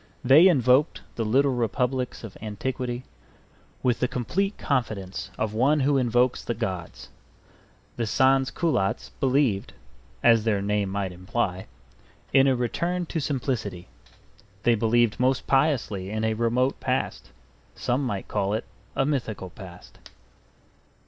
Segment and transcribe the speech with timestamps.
[0.23, 3.03] They invoked the little republics of antiquity
[3.83, 7.09] with the complete confidence of one who invokes the gods.
[7.97, 9.73] The Sans culottes believed
[10.23, 11.67] (as their name might imply)
[12.33, 13.89] in a return to simplicity.
[14.63, 17.29] They believed most piously in a remote past;
[17.75, 18.65] some might call it
[18.95, 19.99] a mythical past.